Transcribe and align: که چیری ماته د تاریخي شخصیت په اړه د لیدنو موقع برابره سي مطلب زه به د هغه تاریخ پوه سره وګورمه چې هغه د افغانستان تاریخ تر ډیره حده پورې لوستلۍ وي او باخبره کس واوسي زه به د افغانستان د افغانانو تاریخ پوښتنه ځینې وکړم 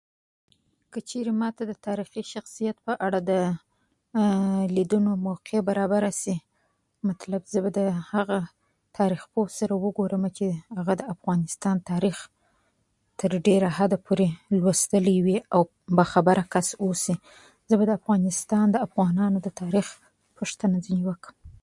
که 0.91 0.99
چیری 1.09 1.31
ماته 1.41 1.63
د 1.67 1.73
تاریخي 1.85 2.21
شخصیت 2.33 2.77
په 2.85 2.93
اړه 3.05 3.19
د 3.29 3.31
لیدنو 4.75 5.13
موقع 5.27 5.59
برابره 5.69 6.11
سي 6.21 6.35
مطلب 7.09 7.41
زه 7.51 7.59
به 7.63 7.69
د 7.79 7.79
هغه 8.13 8.37
تاریخ 8.97 9.21
پوه 9.33 9.47
سره 9.59 9.73
وګورمه 9.83 10.29
چې 10.37 10.45
هغه 10.77 10.93
د 10.97 11.01
افغانستان 11.15 11.75
تاریخ 11.91 12.17
تر 13.19 13.31
ډیره 13.47 13.67
حده 13.77 13.97
پورې 14.07 14.27
لوستلۍ 14.57 15.17
وي 15.25 15.37
او 15.53 15.61
باخبره 15.97 16.43
کس 16.53 16.67
واوسي 16.81 17.15
زه 17.69 17.73
به 17.79 17.83
د 17.87 17.91
افغانستان 17.99 18.65
د 18.71 18.75
افغانانو 18.87 19.39
تاریخ 19.61 19.87
پوښتنه 20.37 20.77
ځینې 20.85 21.03
وکړم 21.09 21.35